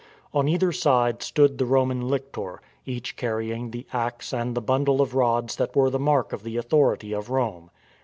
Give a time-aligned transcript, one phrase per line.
[0.33, 5.13] On either side stood the Roman lictor, each carrying the axe and the bundle of
[5.13, 7.69] rods that were the mark of the authority of Rome.